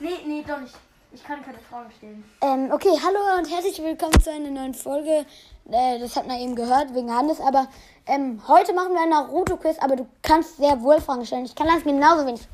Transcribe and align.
Nee, 0.00 0.18
nee, 0.26 0.42
doch 0.48 0.58
nicht. 0.58 0.74
Ich 1.12 1.22
kann 1.22 1.44
keine 1.44 1.58
Fragen 1.58 1.90
stellen. 1.90 2.24
Ähm, 2.40 2.70
okay, 2.72 2.88
hallo 2.88 3.38
und 3.38 3.50
herzlich 3.50 3.82
willkommen 3.82 4.18
zu 4.18 4.30
einer 4.30 4.48
neuen 4.48 4.72
Folge. 4.72 5.26
Äh, 5.70 5.98
das 5.98 6.16
hat 6.16 6.26
man 6.26 6.38
eben 6.38 6.54
gehört 6.54 6.94
wegen 6.94 7.14
Hannes, 7.14 7.38
aber 7.38 7.68
ähm, 8.06 8.40
heute 8.48 8.72
machen 8.72 8.94
wir 8.94 9.02
ein 9.02 9.10
Naruto-Quiz, 9.10 9.76
aber 9.78 9.96
du 9.96 10.08
kannst 10.22 10.56
sehr 10.56 10.80
wohl 10.80 11.02
Fragen 11.02 11.26
stellen. 11.26 11.44
Ich 11.44 11.54
kann 11.54 11.66
das 11.66 11.84
genauso 11.84 12.24
wenig. 12.24 12.48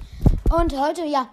Und 0.58 0.76
heute, 0.76 1.04
ja, 1.04 1.28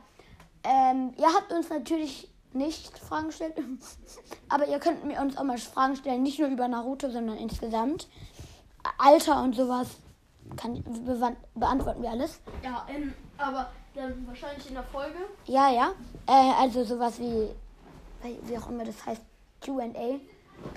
ähm, 0.63 1.15
ihr 1.17 1.33
habt 1.33 1.51
uns 1.51 1.69
natürlich 1.69 2.29
nicht 2.51 2.95
Fragen 2.99 3.27
gestellt, 3.27 3.55
aber 4.49 4.67
ihr 4.67 4.77
könnt 4.77 5.03
mir 5.03 5.19
uns 5.19 5.35
auch 5.35 5.43
mal 5.43 5.57
Fragen 5.57 5.95
stellen, 5.95 6.21
nicht 6.21 6.37
nur 6.37 6.49
über 6.49 6.67
Naruto, 6.67 7.09
sondern 7.09 7.37
insgesamt. 7.37 8.07
Alter 8.99 9.41
und 9.41 9.55
sowas 9.55 9.87
kann, 10.55 10.83
bewan- 11.05 11.37
beantworten 11.55 12.01
wir 12.03 12.11
alles. 12.11 12.39
Ja, 12.63 12.85
ähm, 12.93 13.13
aber 13.37 13.69
dann 13.95 14.25
wahrscheinlich 14.27 14.67
in 14.67 14.73
der 14.75 14.83
Folge. 14.83 15.17
Ja, 15.45 15.71
ja. 15.71 15.91
Äh, 16.27 16.51
also 16.59 16.83
sowas 16.83 17.19
wie, 17.19 17.49
wie 18.43 18.57
auch 18.57 18.69
immer 18.69 18.83
das 18.85 19.05
heißt, 19.05 19.21
Q&A, 19.63 19.83
glaube 19.89 20.19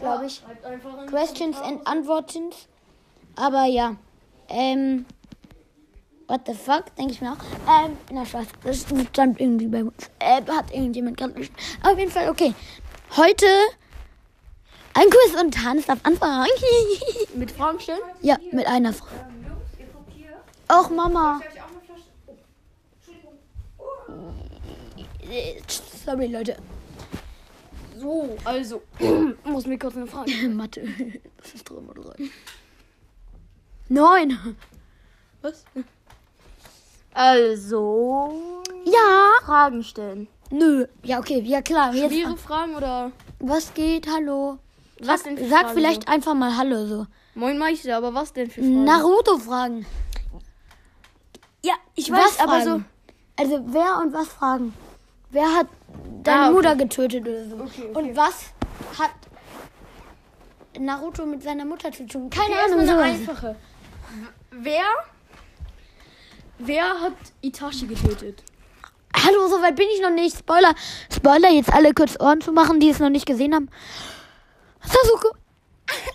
Ja, 0.03 0.23
ich. 0.23 0.43
die 0.43 1.07
Questions 1.07 1.61
and 1.61 1.87
Antwortens. 1.87 2.69
Aber 3.37 3.65
ja. 3.65 3.97
Ähm. 4.49 5.07
What 6.29 6.41
the 6.47 6.55
fuck, 6.55 6.93
denke 6.97 7.13
ich 7.13 7.21
mir 7.21 7.33
auch. 7.33 7.85
Ähm, 7.85 7.97
na 8.11 8.27
Spaß. 8.27 8.47
Das 8.65 8.85
stand 9.11 9.41
irgendwie 9.41 9.69
bei 9.69 9.85
uns. 9.85 10.11
Äh, 10.19 10.43
hat 10.51 10.73
irgendjemand 10.73 11.17
gerade. 11.17 11.35
Auf 11.85 11.97
jeden 11.99 12.11
Fall, 12.11 12.29
okay. 12.31 12.53
Heute 13.17 13.47
ein 14.95 15.05
Quiz 15.09 15.41
und 15.41 15.65
Hans 15.65 15.87
darf 15.87 16.01
anfangen. 16.03 16.49
Mit 17.35 17.53
Fragen 17.53 17.79
stellen? 17.79 18.01
ja, 18.23 18.37
mit 18.51 18.67
einer 18.67 18.93
Frage. 18.93 19.13
Entschuldigung. 22.99 23.39
Äh, 25.31 25.61
Sorry, 26.05 26.27
Leute. 26.27 26.57
So, 27.97 28.37
also. 28.45 28.83
muss 29.45 29.67
mir 29.67 29.79
kurz 29.79 29.97
eine 29.97 30.07
Frage. 30.07 30.31
Mathe. 30.49 30.83
Das 31.39 31.55
ist 31.55 31.69
drei 31.69 31.81
mal 31.81 31.95
drei. 31.95 32.31
Neun. 33.89 34.57
Was? 35.43 35.65
Also. 37.15 38.63
Ja. 38.85 39.31
Fragen 39.45 39.83
stellen. 39.83 40.29
Nö. 40.51 40.87
Ja, 41.03 41.19
okay. 41.19 41.41
Ja, 41.41 41.63
klar. 41.63 41.95
Jetzt, 41.95 42.13
Schwere 42.13 42.37
Fragen 42.37 42.75
oder. 42.75 43.13
was 43.39 43.73
geht? 43.75 44.09
Hallo. 44.09 44.59
Was 45.01 45.23
denn 45.23 45.37
für 45.37 45.49
Sag 45.49 45.61
Fragen 45.63 45.75
vielleicht 45.75 46.09
einfach 46.09 46.35
mal 46.35 46.57
Hallo 46.57 46.87
so. 46.87 46.97
So? 46.99 47.07
Moin 47.35 47.59
Meister, 47.59 47.97
aber 47.97 48.15
was 48.15 48.33
denn 48.33 48.51
für 48.51 48.61
Fragen? 48.61 48.85
Naruto-Fragen. 48.85 49.87
Ja, 51.67 51.75
ich 51.95 52.11
Was 52.11 52.19
weiß, 52.19 52.41
aber 52.41 52.61
so. 52.61 52.71
fragen? 52.71 52.85
Also, 53.39 53.61
wer 53.67 53.99
und 53.99 54.13
was 54.15 54.29
fragen? 54.29 54.75
Wer 55.31 55.53
hat 55.57 55.67
deine 56.23 56.39
Ah, 56.41 56.45
okay. 56.47 56.55
Mutter 56.55 56.77
getötet 56.77 57.27
oder 57.27 57.45
so? 57.49 57.57
Okay, 57.57 57.83
okay. 57.91 57.99
Und 57.99 58.17
was 58.17 58.35
hat 58.99 59.11
Naruto 60.79 61.27
mit 61.27 61.43
seiner 61.43 61.65
Mutter 61.65 61.91
zu 61.93 62.07
tun? 62.07 62.31
Keine 62.31 62.55
Okay, 62.55 62.65
Ahnung. 62.65 62.79
erstmal 62.81 62.99
eine 63.05 63.13
einfache. 63.15 63.57
Wer. 64.51 64.85
Wer 66.59 66.85
hat 67.01 67.13
Itachi 67.43 67.87
getötet? 67.87 68.43
Hallo, 69.15 69.49
so 69.49 69.61
weit 69.61 69.77
bin 69.77 69.89
ich 69.95 70.01
noch 70.01 70.11
nicht. 70.11 70.39
Spoiler. 70.39 70.75
Spoiler, 71.15 71.51
jetzt 71.51 71.73
alle 71.73 71.93
kurz 71.93 72.19
Ohren 72.21 72.41
zu 72.41 72.53
machen, 72.53 72.81
die 72.81 72.91
es 72.91 72.99
noch 72.99 73.11
nicht 73.11 73.27
gesehen 73.27 73.55
haben. 73.55 73.69
Sasuke. 74.83 75.31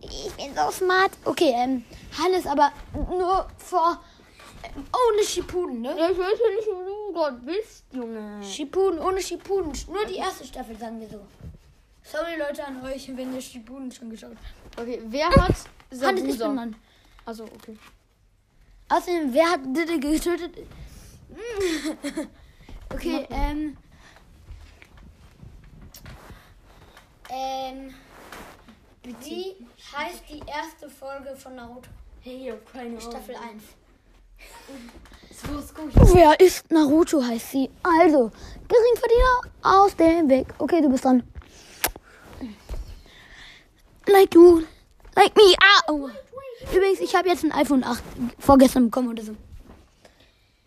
Ich 0.00 0.32
bin 0.34 0.54
so 0.56 0.70
smart. 0.70 1.10
Okay, 1.26 1.52
ähm, 1.54 1.84
Hannes, 2.18 2.46
aber 2.46 2.72
nur 3.10 3.46
vor. 3.58 4.00
Ohne 4.64 5.24
Shippuden, 5.24 5.80
ne? 5.82 5.94
Ja, 5.98 6.10
ich 6.10 6.18
weiß 6.18 6.38
ja 6.38 6.54
nicht, 6.56 6.68
wo 6.68 6.84
du 6.84 7.12
Gott 7.12 7.44
bist, 7.44 7.84
Junge. 7.92 8.42
Shippuden, 8.42 8.98
ohne 8.98 9.20
Shippuden. 9.20 9.72
Nur 9.88 10.04
die 10.06 10.16
erste 10.16 10.44
Staffel, 10.44 10.76
sagen 10.76 11.00
wir 11.00 11.08
so. 11.08 11.20
Sorry, 12.02 12.36
Leute, 12.38 12.64
an 12.64 12.82
euch, 12.84 13.08
wenn 13.16 13.34
ihr 13.34 13.40
Shippuden 13.40 13.92
schon 13.92 14.10
geschaut 14.10 14.36
habt. 14.36 14.80
Okay, 14.80 15.02
wer 15.06 15.28
hat 15.28 15.54
Sabusa? 15.90 16.54
dran. 16.54 16.76
Also, 17.24 17.44
okay. 17.44 17.76
Außerdem, 18.88 19.34
wer 19.34 19.50
hat 19.50 19.60
Didde 19.64 19.98
getötet? 20.00 20.56
okay, 22.94 23.26
ähm. 23.30 23.76
Ähm. 27.30 27.94
Wie 29.02 29.56
heißt 29.94 30.24
die 30.28 30.42
erste 30.46 30.88
Folge 30.88 31.36
von 31.36 31.54
Naruto? 31.54 31.88
Hey, 32.20 32.46
ich 32.46 32.50
hab 32.50 32.72
keine 32.72 32.96
Ahnung. 32.96 33.00
Staffel 33.00 33.36
1. 33.36 33.62
Ist. 34.38 36.14
Wer 36.14 36.40
ist 36.40 36.70
Naruto, 36.70 37.22
heißt 37.22 37.52
sie. 37.52 37.70
Also, 37.82 38.30
Geringverdiener 38.68 39.52
aus 39.62 39.96
dem 39.96 40.28
Weg. 40.28 40.48
Okay, 40.58 40.80
du 40.82 40.90
bist 40.90 41.04
dran. 41.04 41.22
Like 44.06 44.34
you. 44.34 44.62
Like 45.14 45.36
me. 45.36 45.54
Ah, 45.62 45.92
oh. 45.92 46.08
Übrigens, 46.74 47.00
ich 47.00 47.14
habe 47.14 47.28
jetzt 47.28 47.44
ein 47.44 47.52
iPhone 47.52 47.84
8 47.84 48.02
vorgestern 48.38 48.86
bekommen 48.86 49.08
oder 49.08 49.22
so. 49.22 49.32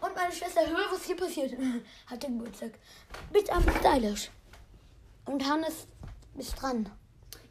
Und 0.02 0.16
meine 0.16 0.32
Schwester, 0.34 0.62
hör, 0.62 0.92
was 0.92 1.03
hier 1.06 1.16
passiert. 1.16 1.53
Hatte 2.08 2.28
Geburtstag. 2.28 2.72
Bist 3.32 3.52
am 3.52 3.64
stylisch. 3.80 4.30
Und 5.26 5.46
Hannes, 5.48 5.88
bist 6.34 6.59
dran. 6.59 6.90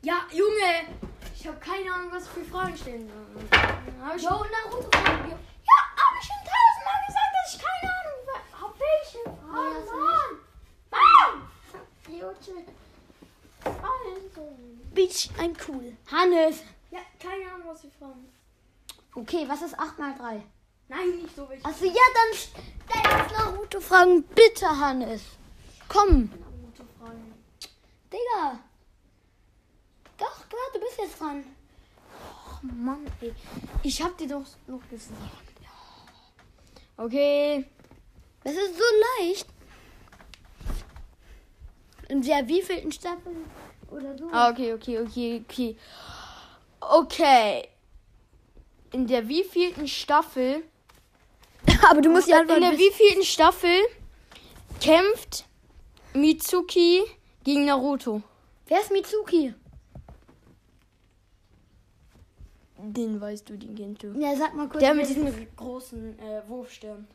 Ja, 0.02 0.22
Junge! 0.32 0.96
Ich 1.38 1.46
habe 1.46 1.58
keine 1.58 1.92
Ahnung, 1.92 2.08
was 2.12 2.26
für 2.28 2.44
Fragen 2.44 2.76
stellen 2.76 3.08
soll. 3.08 3.60
Hab 4.02 4.16
ich 4.16 4.22
Jo, 4.22 4.30
Naruto 4.30 4.88
wir. 5.80 6.20
Ich 6.20 6.26
schon 6.26 6.42
tausendmal 6.44 7.00
gesagt, 7.06 7.32
dass 7.36 7.48
ich 7.54 7.60
keine 7.66 7.86
Ahnung 7.98 8.20
habe. 8.60 8.74
Welche 8.84 9.20
Fragen? 9.24 9.80
Mann! 9.90 10.32
Mann! 10.90 11.34
Also. 13.64 14.44
Bitch, 14.94 15.30
ein 15.38 15.56
cool. 15.68 15.96
Hannes. 16.10 16.56
Ja, 16.90 17.00
keine 17.18 17.52
Ahnung, 17.52 17.68
was 17.68 17.80
für 17.80 17.90
Fragen. 17.90 18.32
Okay, 19.14 19.44
was 19.48 19.62
ist 19.62 19.78
8 19.78 19.98
mal 19.98 20.14
3? 20.16 20.42
Nein, 20.88 21.10
nicht 21.22 21.36
so 21.36 21.48
welche. 21.48 21.64
Also 21.64 21.84
ja, 21.84 21.94
dann 22.14 22.34
stell 22.34 23.22
uns 23.22 23.32
Naruto 23.32 23.80
fragen. 23.80 24.22
Bitte, 24.24 24.68
Hannes. 24.68 25.22
Komm. 25.88 26.30
Gute 26.30 26.84
Fragen. 26.98 27.34
Digga. 28.12 28.58
Doch, 30.18 30.48
klar, 30.48 30.70
du 30.74 30.80
bist 30.80 30.98
jetzt 30.98 31.20
dran. 31.20 31.44
Oh 32.20 32.58
Mann, 32.62 33.06
ey. 33.20 33.34
Ich 33.82 34.02
hab 34.02 34.18
dir 34.18 34.28
doch 34.28 34.44
noch 34.66 34.88
gesagt. 34.90 35.49
Okay. 37.00 37.64
Das 38.44 38.52
ist 38.52 38.76
so 38.76 38.84
leicht. 39.18 39.46
In 42.08 42.20
der 42.22 42.46
wievielten 42.46 42.92
Staffel 42.92 43.36
oder 43.90 44.18
so? 44.18 44.28
Ah, 44.32 44.50
okay, 44.50 44.74
okay, 44.74 44.98
okay, 44.98 45.42
okay. 45.44 45.76
Okay. 46.80 47.68
In 48.92 49.06
der 49.06 49.26
wievielten 49.28 49.88
Staffel 49.88 50.64
Aber 51.88 52.02
du 52.02 52.10
musst 52.10 52.28
ja 52.28 52.40
In 52.40 52.48
der 52.48 52.72
wievielten 52.72 53.22
Staffel 53.22 53.78
kämpft 54.80 55.46
Mitsuki 56.12 57.02
gegen 57.44 57.64
Naruto? 57.64 58.22
Wer 58.66 58.80
ist 58.80 58.90
Mitsuki? 58.90 59.54
Den 62.82 63.20
weißt 63.20 63.48
du, 63.48 63.56
den 63.58 63.74
kennst 63.74 64.02
du. 64.02 64.12
Ja, 64.18 64.34
sag 64.36 64.54
mal 64.54 64.68
kurz. 64.68 64.80
Der 64.80 64.94
mit 64.94 65.08
diesem 65.08 65.32
großen 65.56 66.18
äh, 66.18 66.42
Wurfstern. 66.48 67.06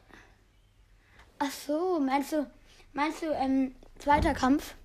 Ach 1.39 1.51
so, 1.51 1.99
meinst 1.99 2.31
du, 2.31 2.49
meinst 2.93 3.21
du, 3.21 3.31
ähm, 3.31 3.75
zweiter 3.99 4.33
Kampf? 4.33 4.75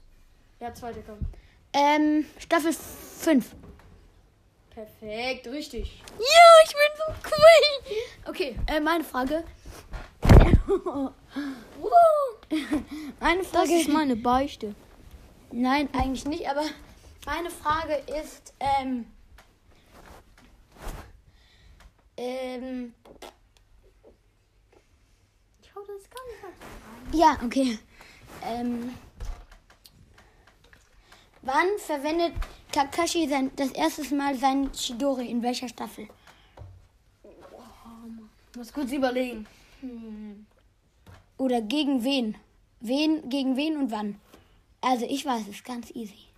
Ja, 0.58 0.72
zweiter 0.74 1.00
Kampf. 1.02 1.20
Ähm, 1.72 2.24
Staffel 2.38 2.72
5. 2.72 3.54
Perfekt, 4.70 5.46
richtig. 5.48 6.02
Ja, 6.18 6.64
ich 6.64 6.70
bin 6.72 6.78
so 6.96 7.12
cool. 7.30 8.30
Okay, 8.30 8.56
äh, 8.66 8.80
meine 8.80 9.04
Frage. 9.04 9.44
meine 13.20 13.38
Das 13.38 13.48
Frage. 13.48 13.80
ist 13.80 13.88
meine 13.88 14.16
Beichte. 14.16 14.74
Nein, 15.52 15.88
eigentlich 15.92 16.24
nicht, 16.26 16.48
aber 16.48 16.62
meine 17.26 17.50
Frage 17.50 17.94
ist, 18.20 18.54
ähm, 18.60 19.06
ähm, 22.20 22.94
Ich 25.62 25.74
hau 25.74 25.80
das 25.80 26.10
gar 26.10 26.24
nicht 26.26 26.40
ja, 27.12 27.36
okay. 27.44 27.78
Ähm, 28.42 28.92
wann 31.42 31.66
verwendet 31.78 32.32
Kakashi 32.72 33.28
sein, 33.28 33.50
das 33.56 33.72
erste 33.72 34.14
Mal 34.14 34.36
sein 34.36 34.70
Chidori? 34.72 35.28
In 35.28 35.42
welcher 35.42 35.68
Staffel? 35.68 36.08
Muss 38.56 38.72
kurz 38.72 38.92
überlegen. 38.92 39.46
Hm. 39.80 40.46
Oder 41.38 41.62
gegen 41.62 42.04
wen? 42.04 42.36
Wen, 42.80 43.28
gegen 43.28 43.56
wen 43.56 43.76
und 43.76 43.90
wann? 43.90 44.20
Also 44.80 45.06
ich 45.06 45.24
weiß 45.24 45.48
es, 45.48 45.64
ganz 45.64 45.90
easy. 45.90 46.28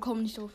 Komm 0.00 0.22
nicht 0.22 0.38
drauf. 0.38 0.52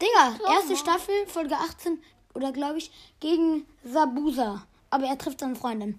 Digga, 0.00 0.52
erste 0.54 0.76
Staffel, 0.76 1.14
Folge 1.26 1.56
18, 1.56 1.98
oder 2.34 2.52
glaube 2.52 2.78
ich, 2.78 2.90
gegen 3.20 3.66
Sabusa. 3.84 4.62
Aber 4.90 5.06
er 5.06 5.18
trifft 5.18 5.40
seine 5.40 5.56
Freundin. 5.56 5.98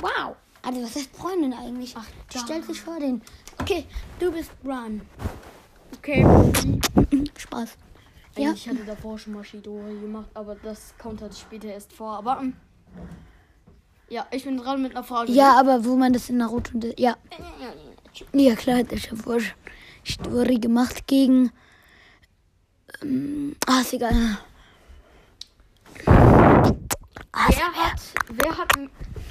Wow. 0.00 0.36
Also, 0.62 0.82
was 0.82 0.94
heißt 0.94 1.16
Freundin 1.16 1.52
eigentlich? 1.52 1.94
Ach, 1.96 2.06
Die 2.32 2.38
stellt 2.38 2.64
sich 2.66 2.80
vor 2.80 2.98
den. 3.00 3.22
Okay, 3.60 3.84
du 4.18 4.30
bist 4.30 4.52
Run. 4.64 5.00
Okay. 5.98 6.24
Spaß. 7.36 7.76
Ja. 8.36 8.52
Ich 8.52 8.68
hatte 8.68 8.84
davor 8.84 9.18
schon 9.18 9.34
mal 9.34 9.44
Shidori 9.44 9.98
gemacht, 10.00 10.28
aber 10.34 10.54
das 10.54 10.94
kommt 10.98 11.20
halt 11.20 11.36
später 11.36 11.68
erst 11.68 11.92
vor. 11.92 12.16
Aber 12.16 12.38
ähm, 12.40 12.56
ja, 14.08 14.26
ich 14.30 14.44
bin 14.44 14.56
dran 14.56 14.82
mit 14.82 14.92
einer 14.92 15.04
Frage. 15.04 15.32
Ja, 15.32 15.58
aber 15.58 15.84
wo 15.84 15.96
man 15.96 16.12
das 16.12 16.30
in 16.30 16.38
Naruto. 16.38 16.78
Ja. 16.96 17.16
Ja, 18.32 18.54
klar, 18.54 18.78
hat 18.78 18.92
er 18.92 18.98
schon 18.98 19.18
Story 20.06 20.58
gemacht 20.58 21.06
gegen. 21.06 21.50
Ah, 23.66 23.80
ist 23.80 23.92
egal. 23.92 24.38
Ah, 27.34 27.48
Wer 27.48 27.72
hat, 27.72 28.00
wer 28.30 28.58
hat, 28.58 28.68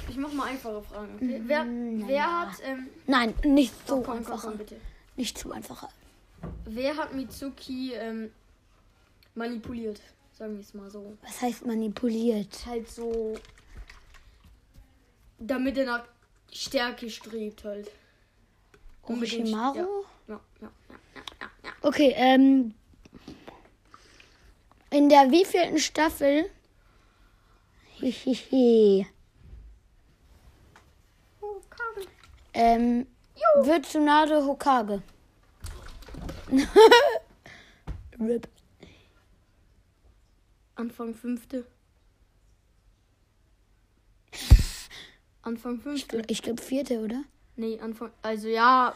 ich 0.08 0.16
mach 0.16 0.32
mal 0.32 0.48
einfache 0.48 0.82
Fragen. 0.82 1.14
Okay? 1.16 1.40
Wer, 1.46 1.66
wer 2.06 2.40
hat, 2.40 2.54
ähm, 2.64 2.88
Nein, 3.06 3.34
nicht 3.44 3.72
so 3.86 3.96
komm, 3.96 4.04
komm, 4.04 4.16
einfach. 4.18 4.42
komm, 4.42 4.58
bitte. 4.58 4.76
Nicht 5.16 5.38
zu 5.38 5.52
einfach. 5.52 5.88
Wer 6.64 6.96
hat 6.96 7.14
Mitsuki 7.14 7.92
ähm, 7.94 8.30
manipuliert? 9.34 10.00
Sagen 10.32 10.54
wir 10.54 10.60
es 10.60 10.74
mal 10.74 10.90
so. 10.90 11.16
Was 11.22 11.40
heißt 11.40 11.64
manipuliert? 11.66 12.66
Halt 12.66 12.90
so, 12.90 13.34
damit 15.38 15.78
er 15.78 15.86
nach 15.86 16.04
Stärke 16.52 17.08
strebt 17.08 17.64
halt. 17.64 17.90
Orochimaru? 19.04 19.76
Ja, 19.78 19.84
ja, 20.34 20.40
ja, 20.60 20.70
ja, 20.90 21.22
ja, 21.40 21.50
ja. 21.64 21.70
Okay, 21.82 22.12
ähm. 22.16 22.74
In 24.92 25.08
der 25.08 25.30
wievielten 25.30 25.78
Staffel? 25.78 26.50
Hihihi. 27.94 29.06
Karen. 31.70 32.06
Ähm, 32.52 33.06
wird 33.62 33.86
Tsunade 33.86 34.44
Hokage. 34.44 35.02
Rip. 38.20 38.46
Anfang 40.74 41.14
fünfte. 41.14 41.64
Anfang 45.40 45.80
fünfte. 45.80 46.22
Ich 46.26 46.42
glaube 46.42 46.60
vierte, 46.60 47.00
oder? 47.00 47.24
Nee, 47.56 47.80
Anfang. 47.80 48.10
Also 48.20 48.48
ja, 48.48 48.94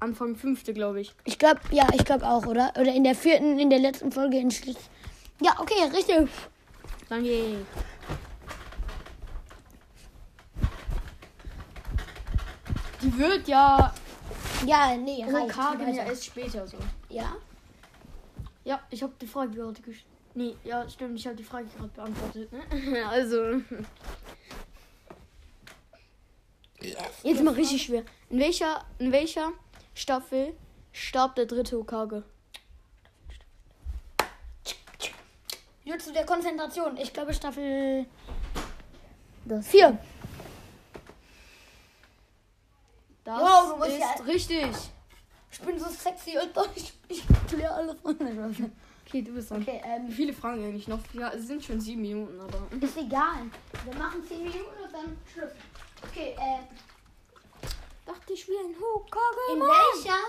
Anfang 0.00 0.36
fünfte, 0.36 0.74
glaube 0.74 1.00
ich. 1.00 1.14
Ich 1.24 1.38
glaube, 1.38 1.60
ja, 1.70 1.88
ich 1.94 2.04
glaube 2.04 2.26
auch, 2.26 2.44
oder? 2.44 2.74
Oder 2.78 2.92
in 2.92 3.04
der 3.04 3.14
vierten, 3.14 3.58
in 3.58 3.70
der 3.70 3.78
letzten 3.78 4.12
Folge 4.12 4.38
in 4.38 4.50
Schlitz. 4.50 4.90
Ja, 5.40 5.58
okay, 5.58 5.84
richtig. 5.92 6.28
Danke. 7.08 7.64
Die 13.02 13.18
wird 13.18 13.48
ja 13.48 13.94
Ja, 14.66 14.94
nee, 14.96 15.24
reicht. 15.24 15.56
Hokage 15.56 15.90
ja 15.90 16.04
erst 16.04 16.26
später 16.26 16.66
so. 16.66 16.76
Ja? 17.08 17.36
Ja, 18.64 18.80
ich 18.90 19.02
habe 19.02 19.14
die 19.20 19.26
Frage 19.26 19.52
gerade 19.52 19.80
gestellt. 19.80 20.06
Nee, 20.34 20.56
ja, 20.64 20.88
stimmt, 20.88 21.18
ich 21.18 21.26
habe 21.26 21.36
die 21.36 21.42
Frage 21.42 21.66
gerade 21.76 21.88
beantwortet, 21.88 22.52
ne? 22.52 23.08
also. 23.08 23.60
Jetzt 27.22 27.42
mal 27.42 27.54
richtig 27.54 27.82
schwer. 27.82 28.04
In 28.28 28.38
welcher, 28.38 28.84
in 28.98 29.12
welcher 29.12 29.52
Staffel 29.94 30.54
starb 30.92 31.34
der 31.34 31.46
dritte 31.46 31.76
Hokage? 31.76 32.22
Nur 35.90 35.98
zu 35.98 36.12
der 36.12 36.24
Konzentration. 36.24 36.96
Ich 36.98 37.12
glaube 37.12 37.34
Staffel 37.34 38.06
Das 39.44 39.66
4. 39.66 39.98
Das 43.24 43.40
Wow, 43.40 43.70
du 43.72 43.76
musst 43.78 43.90
ist 43.90 43.98
ja- 43.98 44.24
richtig. 44.24 44.66
Ich 45.50 45.60
bin 45.60 45.76
so 45.80 45.86
sexy 45.88 46.38
und 46.38 46.52
ich, 46.76 46.92
ich 47.08 47.24
kläre 47.48 47.74
alles 47.74 47.96
von. 48.00 48.16
Okay, 49.04 49.22
du 49.22 49.32
bist 49.32 49.50
dran. 49.50 49.62
Okay, 49.62 49.82
ähm, 49.84 50.06
Wie 50.08 50.12
viele 50.12 50.32
Fragen 50.32 50.62
eigentlich 50.64 50.86
noch? 50.86 51.00
Ja, 51.12 51.30
es 51.32 51.48
sind 51.48 51.64
schon 51.64 51.80
sieben 51.80 52.02
Minuten, 52.02 52.40
aber. 52.40 52.68
ist 52.80 52.96
egal. 52.96 53.46
Wir 53.84 53.94
machen 53.96 54.22
10 54.24 54.38
Minuten 54.44 54.84
und 54.84 54.92
dann 54.92 55.16
Schluss. 55.32 55.50
Okay, 56.08 56.36
äh, 56.38 57.66
Dachte 58.06 58.32
ich 58.32 58.46
wie 58.46 58.52
ein 58.52 58.76
Hokage. 58.80 59.54
in 59.54 59.60
welcher 59.60 60.20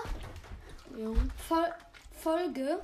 Ja. 0.98 1.20
Fol 1.48 1.72
Folge? 2.20 2.80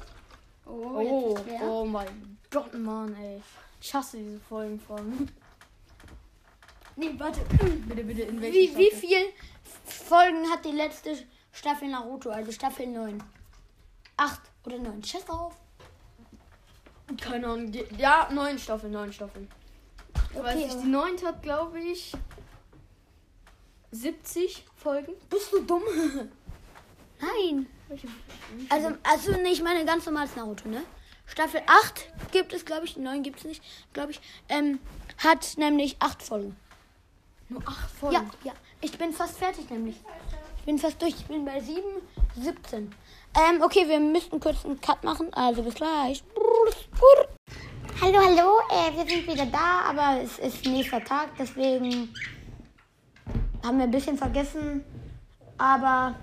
Oh, 0.64 1.36
schwer. 1.42 1.60
oh 1.62 1.84
mein 1.84 2.37
Gott, 2.50 2.72
Mann, 2.74 3.14
ey. 3.16 3.42
Ich 3.80 3.94
hasse 3.94 4.16
diese 4.18 4.40
Folgenfragen. 4.40 5.30
Nee, 6.96 7.14
warte. 7.18 7.40
Bitte, 7.86 8.02
bitte, 8.04 8.22
in 8.22 8.40
welcher 8.40 8.54
Wie, 8.54 8.76
wie 8.76 8.90
viel 8.90 9.26
Folgen 9.84 10.48
hat 10.50 10.64
die 10.64 10.72
letzte 10.72 11.16
Staffel 11.52 11.88
Naruto? 11.88 12.30
Also 12.30 12.50
Staffel 12.50 12.86
9. 12.86 13.22
8 14.16 14.40
oder 14.66 14.78
9. 14.78 15.04
Scheiß 15.04 15.24
drauf. 15.26 15.54
Keine 17.20 17.46
Ahnung. 17.46 17.72
Ja, 17.96 18.28
neun 18.32 18.58
Staffeln, 18.58 18.92
neun 18.92 19.12
Staffeln. 19.12 19.48
Ich 20.30 20.36
weiß 20.38 20.44
Okay, 20.46 20.56
nicht, 20.56 20.72
aber- 20.72 20.82
die 20.82 20.88
neunte 20.88 21.26
hat, 21.26 21.42
glaube 21.42 21.78
ich, 21.80 22.12
70 23.92 24.64
Folgen. 24.76 25.12
Bist 25.30 25.52
du 25.52 25.60
dumm? 25.62 25.82
Nein. 27.20 27.66
Also, 28.68 28.88
also 29.02 29.32
nee, 29.32 29.50
ich 29.52 29.62
meine 29.62 29.84
ganz 29.84 30.04
normales 30.06 30.36
Naruto, 30.36 30.68
ne? 30.68 30.84
Staffel 31.28 31.60
8 31.66 32.32
gibt 32.32 32.52
es, 32.52 32.64
glaube 32.64 32.84
ich, 32.84 32.96
9 32.96 33.22
gibt 33.22 33.38
es 33.38 33.44
nicht, 33.44 33.62
glaube 33.92 34.10
ich, 34.12 34.20
ähm, 34.48 34.80
hat 35.18 35.56
nämlich 35.56 35.96
8 36.00 36.22
Folgen. 36.22 36.56
Nur 37.48 37.66
acht 37.66 37.90
Folgen. 37.90 38.14
Ja, 38.14 38.24
ja. 38.44 38.52
Ich 38.80 38.96
bin 38.98 39.12
fast 39.12 39.38
fertig 39.38 39.70
nämlich. 39.70 39.96
Ich 40.58 40.64
bin 40.64 40.78
fast 40.78 41.00
durch. 41.00 41.14
Ich 41.14 41.26
bin 41.26 41.44
bei 41.44 41.60
7, 41.60 41.82
17. 42.36 42.94
Ähm, 43.34 43.62
okay, 43.62 43.88
wir 43.88 44.00
müssten 44.00 44.38
kurz 44.38 44.64
einen 44.64 44.80
Cut 44.80 45.02
machen. 45.02 45.32
Also 45.32 45.62
bis 45.62 45.74
gleich. 45.74 46.22
Hallo, 48.02 48.18
hallo. 48.18 48.60
Äh, 48.70 48.96
wir 48.96 49.06
sind 49.08 49.26
wieder 49.26 49.46
da, 49.46 49.88
aber 49.88 50.20
es 50.22 50.38
ist 50.38 50.66
nächster 50.66 51.02
Tag, 51.02 51.30
deswegen 51.38 52.12
haben 53.64 53.78
wir 53.78 53.84
ein 53.84 53.90
bisschen 53.90 54.18
vergessen. 54.18 54.84
Aber 55.56 56.14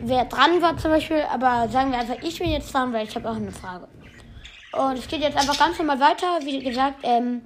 wer 0.00 0.24
dran 0.26 0.60
war 0.60 0.76
zum 0.76 0.90
Beispiel, 0.90 1.22
aber 1.22 1.68
sagen 1.68 1.90
wir 1.90 1.98
einfach, 1.98 2.22
ich 2.22 2.38
bin 2.38 2.50
jetzt 2.50 2.72
dran, 2.72 2.92
weil 2.92 3.06
ich 3.06 3.14
habe 3.14 3.28
auch 3.28 3.36
eine 3.36 3.52
Frage. 3.52 3.88
Und 4.72 4.98
es 4.98 5.06
geht 5.06 5.20
jetzt 5.20 5.36
einfach 5.36 5.58
ganz 5.58 5.78
normal 5.78 6.00
weiter. 6.00 6.40
Wie 6.42 6.62
gesagt, 6.62 7.00
ähm, 7.02 7.42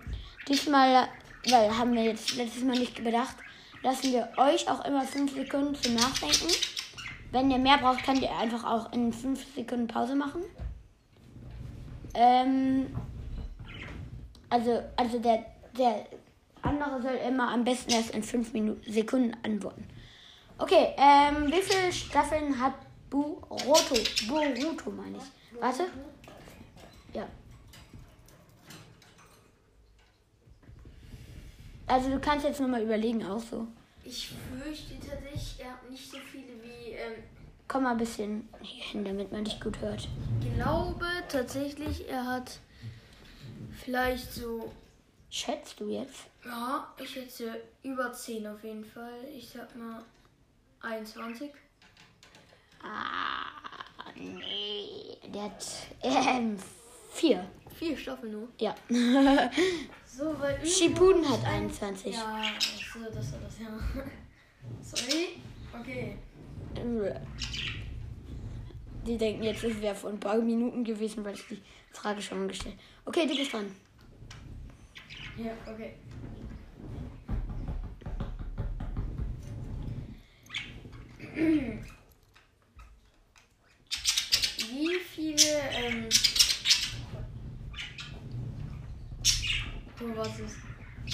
diesmal, 0.49 1.09
weil 1.49 1.77
haben 1.77 1.95
wir 1.95 2.05
jetzt 2.05 2.37
letztes 2.37 2.65
Mal 2.65 2.79
nicht 2.79 3.03
bedacht, 3.05 3.37
lassen 3.83 4.13
wir 4.13 4.29
euch 4.37 4.69
auch 4.69 4.85
immer 4.85 5.03
5 5.03 5.35
Sekunden 5.35 5.75
zum 5.75 5.95
Nachdenken. 5.95 6.49
Wenn 7.31 7.51
ihr 7.51 7.59
mehr 7.59 7.77
braucht, 7.79 8.05
könnt 8.05 8.23
ihr 8.23 8.35
einfach 8.35 8.65
auch 8.65 8.93
in 8.93 9.13
5 9.13 9.55
Sekunden 9.55 9.87
Pause 9.87 10.15
machen. 10.15 10.43
Ähm, 12.15 12.87
also, 14.49 14.83
also 14.97 15.19
der, 15.19 15.45
der 15.77 16.07
andere 16.63 17.03
soll 17.03 17.19
immer 17.29 17.53
am 17.53 17.65
besten 17.65 17.93
erst 17.93 18.11
in 18.11 18.23
5 18.23 18.55
Minuten, 18.55 18.91
Sekunden 18.91 19.37
antworten. 19.43 19.85
Okay, 20.59 20.93
ähm, 20.97 21.47
wie 21.47 21.63
viele 21.63 21.93
Staffeln 21.93 22.59
hat 22.59 22.75
Boruto? 23.09 23.95
Boruto 24.29 24.91
meine 24.91 25.19
ich. 25.19 25.61
Warte. 25.61 25.85
Ja. 27.15 27.27
Also 31.87 32.11
du 32.11 32.21
kannst 32.21 32.45
jetzt 32.45 32.61
nochmal 32.61 32.83
überlegen 32.83 33.25
auch 33.25 33.41
so. 33.41 33.69
Ich 34.05 34.29
fürchte 34.29 34.95
tatsächlich, 34.99 35.57
er 35.61 35.73
hat 35.73 35.91
nicht 35.91 36.11
so 36.11 36.19
viele 36.19 36.53
wie. 36.63 36.91
Ähm, 36.91 37.23
Komm 37.69 37.85
mal 37.85 37.93
ein 37.93 37.99
bisschen 37.99 38.49
hier 38.61 38.85
hin, 38.85 39.05
damit 39.05 39.31
man 39.31 39.45
dich 39.45 39.61
gut 39.61 39.79
hört. 39.81 40.09
glaube 40.55 41.07
tatsächlich, 41.29 42.09
er 42.09 42.27
hat 42.27 42.59
vielleicht 43.85 44.33
so. 44.33 44.73
Schätzt 45.31 45.79
du 45.79 45.89
jetzt? 45.89 46.25
Ja, 46.45 46.93
ich 46.99 47.15
hätte 47.15 47.61
über 47.83 48.13
10 48.13 48.47
auf 48.47 48.65
jeden 48.65 48.85
Fall. 48.85 49.25
Ich 49.37 49.51
sag 49.51 49.77
mal 49.77 50.03
21. 50.81 51.51
Ah, 52.83 54.11
nee. 54.15 55.17
Der 55.35 55.45
hat 55.45 55.67
ähm, 56.03 56.57
vier. 57.13 57.49
Vier 57.75 57.97
Staffeln 57.97 58.33
nur. 58.33 58.49
Ja. 58.59 58.75
So, 60.19 60.35
weil. 60.41 60.67
Shippuden 60.67 61.29
hat 61.29 61.45
21. 61.45 62.13
Ja, 62.13 62.43
so, 62.61 63.05
das 63.05 63.33
war 63.33 63.39
das, 63.39 63.59
ja. 63.61 63.69
Sorry. 64.83 65.41
Okay. 65.79 66.19
Die 69.07 69.17
denken 69.17 69.45
jetzt, 69.45 69.63
es 69.63 69.81
wäre 69.81 69.95
vor 69.95 70.11
ein 70.11 70.19
paar 70.19 70.39
Minuten 70.39 70.83
gewesen, 70.83 71.25
weil 71.25 71.35
ich 71.35 71.47
die 71.47 71.63
Frage 71.93 72.21
schon 72.21 72.49
gestellt 72.49 72.75
Okay, 73.05 73.27
du 73.27 73.37
bist 73.37 73.53
dran. 73.53 73.75
Ja, 75.37 75.53
okay. 75.73 75.95
Wie 81.39 81.79
viele. 85.15 85.61
Ähm 85.73 86.09
oh, 90.01 90.17
was 90.17 90.41
ist. 90.41 90.57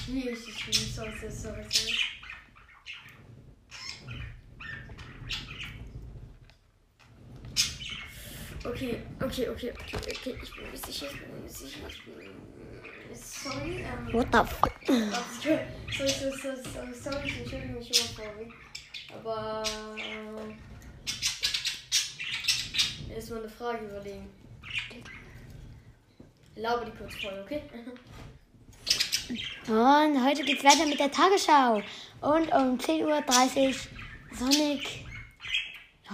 Hier 0.07 0.31
ist 0.33 0.49
es 0.49 0.67
nicht 0.67 0.95
sonst 0.95 1.23
ist 1.23 1.43
so 1.43 1.51
was 1.51 1.67
ist. 1.67 1.93
Okay, 8.65 9.03
okay, 9.23 9.49
okay, 9.51 9.73
okay, 9.73 9.97
okay, 9.97 10.39
ich 10.43 10.55
bin 10.57 10.71
mir 10.71 10.79
sicher, 10.79 11.07
ich 11.13 11.21
bin 11.21 11.43
mir 11.43 11.51
sicher, 11.51 11.87
ich 11.87 12.03
bin 12.05 12.15
mir 12.17 12.31
Sorry, 13.15 13.85
ähm. 13.85 14.13
What 14.13 14.29
the 14.33 14.39
fuck? 14.39 14.73
Sorry, 14.87 15.61
sorry, 15.93 16.33
sorry, 16.33 16.57
sorry, 16.73 16.95
sorry, 16.95 17.27
ich 17.27 17.39
entschuldige 17.41 17.75
mich 17.75 17.91
immer 17.91 18.09
vor. 18.17 18.74
Aber. 19.15 19.63
Äh, 23.09 23.15
erstmal 23.15 23.41
eine 23.41 23.49
Frage 23.49 23.85
überlegen. 23.87 24.31
Laube 26.57 26.87
die 26.87 26.93
kurz 26.97 27.15
voll, 27.17 27.43
okay? 27.45 27.63
Und 29.67 30.25
heute 30.25 30.45
geht's 30.45 30.63
weiter 30.63 30.87
mit 30.87 31.01
der 31.01 31.11
Tagesschau. 31.11 31.83
Und 32.21 32.53
um 32.53 32.79
10.30 32.79 33.69
Uhr 33.69 33.75
Sonic. 34.37 35.05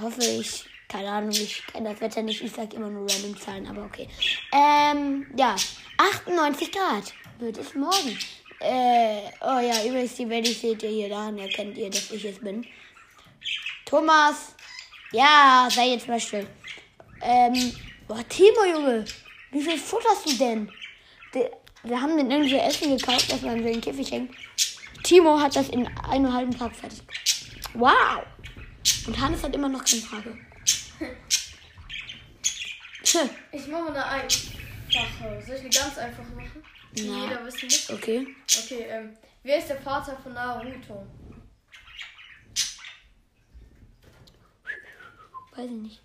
Hoffe 0.01 0.23
ich. 0.23 0.67
Keine 0.89 1.11
Ahnung, 1.11 1.31
ich 1.31 1.65
kenne 1.67 1.91
das 1.91 2.01
Wetter 2.01 2.23
nicht. 2.23 2.43
Ich 2.43 2.53
sag 2.53 2.73
immer 2.75 2.89
nur 2.89 3.09
random 3.09 3.37
Zahlen, 3.39 3.67
aber 3.67 3.85
okay. 3.85 4.09
Ähm, 4.53 5.27
ja. 5.37 5.55
98 5.99 6.73
Grad 6.73 7.13
wird 7.39 7.59
es 7.59 7.75
morgen. 7.75 8.19
Äh, 8.61 9.23
oh 9.41 9.59
ja, 9.61 9.85
übrigens, 9.87 10.15
die 10.15 10.29
Welle 10.29 10.53
seht 10.53 10.83
ihr 10.83 10.91
hier 10.91 11.09
daran 11.09 11.39
erkennt 11.39 11.77
ihr, 11.79 11.91
dass 11.91 12.11
ich 12.11 12.25
es 12.25 12.39
bin. 12.39 12.67
Thomas. 13.91 14.55
Ja, 15.11 15.69
sei 15.69 15.89
jetzt 15.89 16.07
mal 16.07 16.21
still. 16.21 16.47
Ähm, 17.21 17.75
boah, 18.07 18.23
Timo, 18.29 18.65
Junge. 18.65 19.05
Wie 19.51 19.61
viel 19.61 19.77
futterst 19.77 20.27
du 20.27 20.35
denn? 20.35 20.71
Wir, 21.33 21.51
wir 21.83 22.01
haben 22.01 22.17
den 22.17 22.31
irgendwie 22.31 22.57
Essen 22.57 22.97
gekauft, 22.97 23.33
das 23.33 23.43
man 23.43 23.59
in 23.59 23.65
den 23.65 23.81
Käfig 23.81 24.13
hängt. 24.13 24.33
Timo 25.03 25.41
hat 25.41 25.57
das 25.57 25.71
in 25.71 25.89
einem 26.09 26.33
halben 26.33 26.57
Tag 26.57 26.75
fertig. 26.77 27.03
Wow! 27.75 28.23
Und 29.09 29.21
Hannes 29.21 29.43
hat 29.43 29.55
immer 29.57 29.69
noch 29.69 29.85
keine 29.85 30.03
Frage. 30.03 30.39
Ich 33.51 33.67
mache 33.67 33.89
eine 33.89 34.05
einfache. 34.05 35.43
Soll 35.45 35.57
ich 35.57 35.61
eine 35.63 35.71
ganz 35.71 35.99
einfache 35.99 36.33
machen? 36.33 36.63
Die 36.93 37.09
Na. 37.09 37.25
jeder 37.25 37.45
wissen 37.45 37.65
muss? 37.65 37.91
okay. 37.91 38.27
Okay, 38.63 38.87
ähm. 38.89 39.17
Wer 39.43 39.59
ist 39.59 39.69
der 39.69 39.81
Vater 39.81 40.17
von 40.23 40.33
Naruto? 40.33 41.05
Weiß 45.57 45.67
ich 45.67 45.71
nicht. 45.71 46.01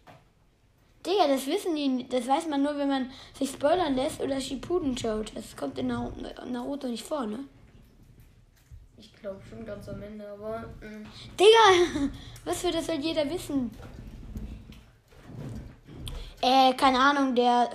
Digga, 1.06 1.28
das 1.28 1.46
wissen 1.46 1.76
die, 1.76 2.08
das 2.10 2.28
weiß 2.28 2.48
man 2.48 2.64
nur, 2.64 2.76
wenn 2.78 2.90
man 2.90 3.12
sich 3.38 3.52
spoilern 3.52 3.96
lässt 3.96 4.20
oder 4.22 4.42
Shippuden 4.42 4.98
schaut. 4.98 5.32
Das 5.36 5.56
kommt 5.56 5.78
in 5.78 5.92
Naru- 5.92 6.46
Naruto 6.46 6.88
nicht 6.88 7.04
vor, 7.06 7.28
ne? 7.28 7.40
Ich 8.98 9.14
glaube 9.14 9.40
schon 9.48 9.64
ganz 9.66 9.88
am 9.88 10.02
Ende, 10.02 10.28
aber. 10.28 10.62
mm. 10.82 11.06
Digga, 11.40 12.10
was 12.46 12.62
für 12.62 12.72
das 12.72 12.88
soll 12.88 12.96
jeder 12.96 13.30
wissen? 13.30 13.70
Äh, 16.42 16.74
keine 16.74 17.00
Ahnung, 17.00 17.36
der 17.36 17.70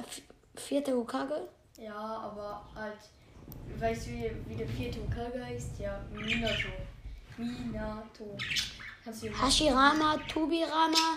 vierte 0.56 0.92
Hokage? 0.96 1.48
Ja, 1.78 1.94
aber 1.94 2.64
halt. 2.74 2.98
Weißt 3.78 4.06
du, 4.06 4.10
wie, 4.10 4.30
wie 4.46 4.56
der 4.56 4.68
vierte 4.68 4.98
Hokage 5.00 5.44
heißt? 5.44 5.78
Ja, 5.78 6.00
Minato. 6.12 6.68
Minato. 7.36 8.36
Hashirama, 9.42 10.16
Tobirama, 10.28 11.16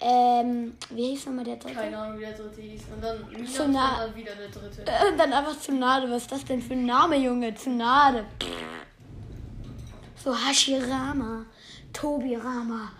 ähm, 0.00 0.74
wie 0.90 1.10
hieß 1.10 1.26
nochmal 1.26 1.44
der 1.44 1.56
dritte? 1.56 1.74
Keine 1.74 1.98
Ahnung, 1.98 2.18
wie 2.18 2.22
der 2.24 2.32
dritte 2.32 2.60
hieß. 2.60 2.82
Und 2.94 3.04
dann 3.04 3.18
Minato 3.28 3.50
So 3.52 3.64
und 3.64 4.16
wieder 4.16 4.34
der 4.34 4.48
dritte. 4.48 4.82
Äh, 4.82 5.16
dann 5.16 5.32
einfach 5.32 5.58
Tsunade. 5.58 6.10
Was 6.10 6.22
ist 6.22 6.32
das 6.32 6.44
denn 6.44 6.62
für 6.62 6.72
ein 6.72 6.86
Name, 6.86 7.16
Junge? 7.16 7.54
Tsunade. 7.54 8.24
So 10.16 10.34
Hashirama, 10.34 11.44
Tobirama. 11.92 12.92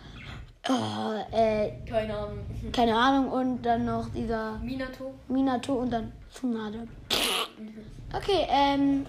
Oh, 0.68 1.34
äh, 1.34 1.72
Keine 1.88 2.16
Ahnung. 2.16 2.38
keine 2.72 2.96
Ahnung. 2.96 3.32
Und 3.32 3.62
dann 3.62 3.86
noch 3.86 4.08
dieser 4.10 4.58
Minato? 4.58 5.14
Minato 5.28 5.72
und 5.74 5.90
dann 5.90 6.12
Tsunade. 6.32 6.86
Okay, 8.12 8.44
ähm, 8.48 9.06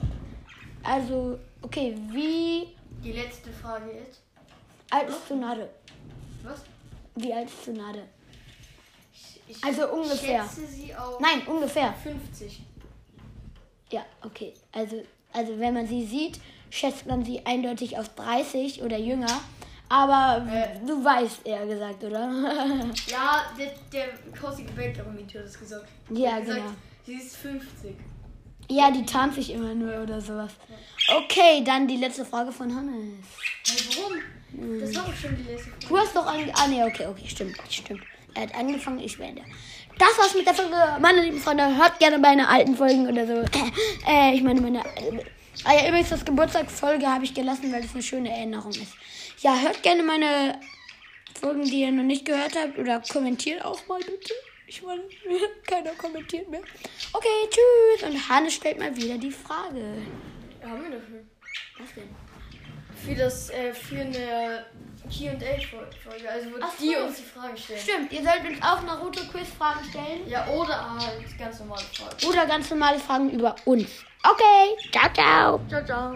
also, 0.84 1.40
okay, 1.64 1.98
wie 2.12 2.68
Die 3.04 3.14
letzte 3.14 3.50
Frage 3.50 3.90
ist. 3.90 4.22
alt 4.92 5.10
ist 5.10 5.26
Tsunade? 5.26 5.70
Was? 6.44 6.62
Wie 7.16 7.34
alt 7.34 7.48
ist 7.48 7.64
Tsunade? 7.64 8.04
Ich, 9.14 9.42
ich 9.48 9.64
Also 9.64 9.88
ungefähr. 9.92 10.44
schätze 10.44 10.66
sie 10.68 10.96
auf 10.96 11.20
Nein, 11.20 11.42
ungefähr. 11.48 11.94
50. 11.94 12.62
Ja, 13.92 14.06
okay. 14.24 14.54
Also, 14.72 15.04
also 15.34 15.60
wenn 15.60 15.74
man 15.74 15.86
sie 15.88 16.06
sieht, 16.06 16.40
schätzt 16.70 17.06
man 17.06 17.26
sie 17.26 17.46
eindeutig 17.46 17.98
auf 17.98 18.10
30 18.16 18.82
oder 18.82 18.98
jünger. 18.98 19.42
Aber 19.90 20.46
Äh. 20.50 20.80
du 20.86 21.04
weißt 21.04 21.46
eher 21.46 21.66
gesagt, 21.68 22.02
oder? 22.04 22.32
Ja, 23.08 23.42
der, 23.60 23.72
der 23.92 24.08
Kossi 24.40 24.64
Gebäck-Kommentator 24.64 25.42
hat 25.42 25.48
das 25.50 25.60
gesagt. 25.60 25.86
Ja, 26.10 26.40
gesagt, 26.40 26.60
genau. 26.60 26.72
Sie 27.06 27.16
ist 27.16 27.36
50. 27.36 27.96
ja, 28.70 28.92
die 28.92 29.06
tarnt 29.06 29.36
sich 29.36 29.52
immer 29.52 29.74
nur 29.74 30.02
oder 30.02 30.22
sowas. 30.22 30.52
Okay, 31.18 31.64
dann 31.64 31.88
die 31.88 31.98
letzte 31.98 32.26
Frage 32.26 32.52
von 32.52 32.74
Hannes. 32.74 33.26
Hey, 33.66 33.78
warum? 33.98 34.80
Das 34.80 34.96
war 34.96 35.06
doch 35.06 35.16
schon 35.16 35.36
die 35.38 35.44
letzte 35.44 35.70
Frage. 35.70 35.88
Du 35.88 35.98
hast 35.98 36.16
doch 36.16 36.26
ange... 36.26 36.52
Ah, 36.56 36.68
nee, 36.68 36.84
okay, 36.84 37.08
okay, 37.08 37.28
stimmt, 37.28 37.58
stimmt. 37.70 38.02
Er 38.34 38.44
hat 38.44 38.56
angefangen, 38.56 39.00
ich 39.00 39.18
beende. 39.18 39.44
Das 39.98 40.18
war's 40.18 40.34
mit 40.34 40.46
der 40.46 40.54
Folge. 40.54 40.76
Meine 41.00 41.22
lieben 41.22 41.40
Freunde, 41.40 41.76
hört 41.76 42.00
gerne 42.00 42.18
meine 42.18 42.48
alten 42.48 42.76
Folgen 42.76 43.08
oder 43.08 43.28
so. 43.28 43.34
Äh, 44.08 44.34
ich 44.36 44.42
meine, 44.42 44.62
meine... 44.62 44.80
Äh, 44.80 45.24
ah 45.66 45.74
ja, 45.74 45.90
übrigens, 45.90 46.10
das 46.10 46.26
Geburtstagsfolge 46.26 47.06
habe 47.08 47.26
ich 47.26 47.34
gelassen, 47.34 47.72
weil 47.72 47.84
es 47.84 47.94
eine 47.94 48.04
schöne 48.04 48.30
Erinnerung 48.30 48.72
ist. 48.72 48.94
Ja, 49.42 49.60
hört 49.60 49.84
gerne 49.84 50.04
meine 50.04 50.60
Folgen, 51.40 51.64
die 51.64 51.82
ihr 51.82 51.92
noch 51.92 52.04
nicht 52.04 52.26
gehört 52.26 52.56
habt. 52.56 52.78
Oder 52.78 53.02
kommentiert 53.12 53.64
auch 53.66 53.86
mal 53.88 54.00
bitte. 54.00 54.34
Ich 54.72 54.82
meine, 54.84 55.02
keiner 55.68 55.92
kommentiert 55.92 56.48
mehr. 56.50 56.62
Okay, 57.12 57.28
tschüss. 57.50 58.10
Und 58.10 58.30
Hannes 58.30 58.54
stellt 58.54 58.80
mal 58.80 58.96
wieder 58.96 59.18
die 59.18 59.30
Frage. 59.30 59.98
Ja, 60.62 60.70
haben 60.70 60.84
wir 60.84 60.92
dafür. 60.92 61.26
Was 61.78 61.94
denn? 61.94 62.16
Für 62.96 63.16
das, 63.16 63.50
äh, 63.50 63.74
für 63.74 64.00
eine 64.00 64.66
Q&A-Folge. 65.04 66.30
Also, 66.30 66.52
wo 66.52 66.56
Ach 66.62 66.72
die 66.80 66.94
so. 66.94 67.04
uns 67.04 67.18
die 67.18 67.24
Fragen 67.24 67.58
stellen. 67.58 67.80
Stimmt, 67.82 68.14
ihr 68.14 68.24
sollt 68.24 68.48
uns 68.48 68.62
auch 68.62 68.82
Naruto-Quiz-Fragen 68.84 69.90
stellen. 69.90 70.30
Ja, 70.30 70.48
oder 70.48 70.96
halt 70.98 71.38
ganz 71.38 71.60
normale 71.60 71.82
Fragen. 71.82 72.26
Oder 72.28 72.46
ganz 72.46 72.70
normale 72.70 73.00
Fragen 73.00 73.30
über 73.30 73.54
uns. 73.66 73.90
Okay, 74.24 74.90
ciao, 74.94 75.14
ciao. 75.14 75.60
Ciao, 75.68 75.86
ciao. 75.86 76.16